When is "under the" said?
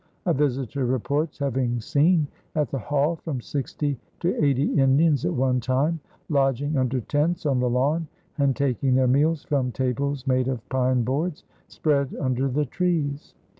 12.19-12.65